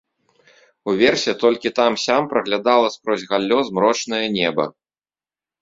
Уверсе 0.93 1.33
толькі 1.43 1.73
там-сям 1.79 2.21
праглядала 2.31 2.87
скрозь 2.97 3.29
галлё 3.33 3.59
змрочнае 3.71 4.23
неба. 4.39 4.65